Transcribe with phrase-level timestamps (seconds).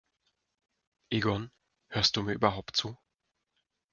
[1.11, 1.51] Egon,
[1.89, 2.97] hörst du mir überhaupt zu?